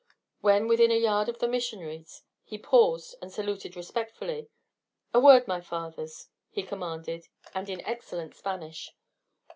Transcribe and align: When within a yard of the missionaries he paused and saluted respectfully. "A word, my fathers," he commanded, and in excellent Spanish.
When 0.39 0.67
within 0.67 0.89
a 0.89 0.97
yard 0.99 1.29
of 1.29 1.37
the 1.37 1.47
missionaries 1.47 2.23
he 2.43 2.57
paused 2.57 3.13
and 3.21 3.31
saluted 3.31 3.75
respectfully. 3.75 4.49
"A 5.13 5.19
word, 5.19 5.47
my 5.47 5.61
fathers," 5.61 6.27
he 6.49 6.63
commanded, 6.63 7.27
and 7.53 7.69
in 7.69 7.81
excellent 7.85 8.33
Spanish. 8.33 8.95